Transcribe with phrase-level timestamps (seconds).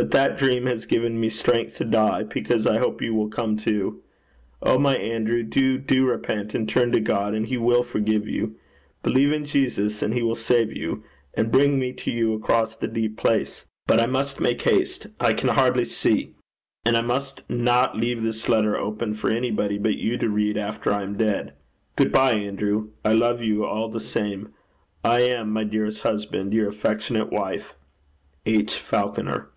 [0.00, 3.56] But that dream has given me strength to die, because I hope you will come
[3.56, 4.00] too.
[4.62, 8.28] Oh, my dear Andrew, do, do repent and turn to God, and he will forgive
[8.28, 8.54] you.
[9.02, 11.02] Believe in Jesus, and he will save you,
[11.34, 13.64] and bring me to you across the deep place.
[13.88, 15.08] But I must make haste.
[15.18, 16.36] I can hardly see.
[16.86, 20.92] And I must not leave this letter open for anybody but you to read after
[20.92, 21.54] I am dead.
[21.96, 22.90] Good bye, Andrew.
[23.04, 24.50] I love you all the same.
[25.02, 27.74] I am, my dearest Husband, your affectionate Wife,
[28.46, 28.76] 'H.
[28.78, 29.48] FALCONER.'